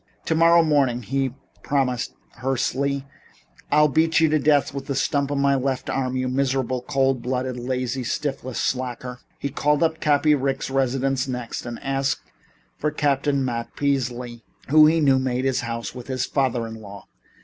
[0.25, 3.05] "Tomorrow morning," he promised hoarsely,
[3.71, 7.21] "I'll beat you to death with the stump of my left arm, you miserable, cold
[7.21, 12.31] blooded, lazy, shiftless slacker." He called up Cappy Ricks' residence next, and asked
[12.79, 17.05] for Captain Matt Peasley, who, he knew, made his home with his father in law.